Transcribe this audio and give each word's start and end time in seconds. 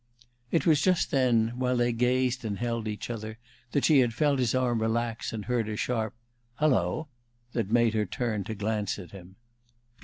It 0.49 0.65
was 0.65 0.81
just 0.81 1.11
then, 1.11 1.49
while 1.59 1.77
they 1.77 1.93
gazed 1.93 2.43
and 2.43 2.57
held 2.57 2.87
each 2.87 3.11
other, 3.11 3.37
that 3.71 3.85
she 3.85 3.99
had 3.99 4.15
felt 4.15 4.39
his 4.39 4.55
arm 4.55 4.81
relax, 4.81 5.31
and 5.31 5.45
heard 5.45 5.69
a 5.69 5.77
sharp 5.77 6.15
"Hullo!" 6.57 7.07
that 7.53 7.69
made 7.69 7.93
her 7.93 8.07
turn 8.07 8.43
to 8.45 8.55
glance 8.55 8.97
at 8.97 9.11
him. 9.11 9.35